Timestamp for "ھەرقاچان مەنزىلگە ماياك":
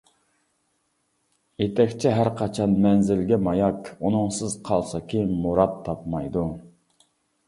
2.19-3.91